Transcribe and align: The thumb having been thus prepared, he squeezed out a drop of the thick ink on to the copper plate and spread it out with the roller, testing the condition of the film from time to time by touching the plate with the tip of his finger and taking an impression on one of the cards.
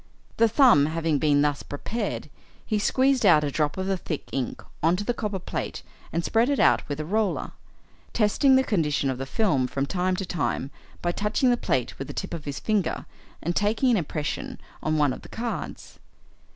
The 0.37 0.47
thumb 0.49 0.87
having 0.87 1.19
been 1.19 1.43
thus 1.43 1.61
prepared, 1.61 2.27
he 2.65 2.79
squeezed 2.79 3.23
out 3.23 3.43
a 3.43 3.51
drop 3.51 3.77
of 3.77 3.85
the 3.85 3.97
thick 3.97 4.27
ink 4.31 4.63
on 4.81 4.95
to 4.95 5.03
the 5.03 5.13
copper 5.13 5.37
plate 5.37 5.83
and 6.11 6.25
spread 6.25 6.49
it 6.49 6.59
out 6.59 6.81
with 6.89 6.97
the 6.97 7.05
roller, 7.05 7.51
testing 8.11 8.55
the 8.55 8.63
condition 8.63 9.11
of 9.11 9.19
the 9.19 9.27
film 9.27 9.67
from 9.67 9.85
time 9.85 10.15
to 10.15 10.25
time 10.25 10.71
by 11.03 11.11
touching 11.11 11.51
the 11.51 11.55
plate 11.55 11.99
with 11.99 12.07
the 12.07 12.15
tip 12.15 12.33
of 12.33 12.45
his 12.45 12.59
finger 12.59 13.05
and 13.43 13.55
taking 13.55 13.91
an 13.91 13.97
impression 13.97 14.59
on 14.81 14.97
one 14.97 15.13
of 15.13 15.21
the 15.21 15.29
cards. 15.29 15.99